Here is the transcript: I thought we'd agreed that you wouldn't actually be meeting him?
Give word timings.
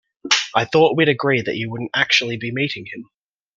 I 0.55 0.65
thought 0.65 0.97
we'd 0.97 1.09
agreed 1.09 1.45
that 1.45 1.57
you 1.57 1.69
wouldn't 1.69 1.91
actually 1.95 2.35
be 2.37 2.51
meeting 2.51 2.87
him? 2.91 3.07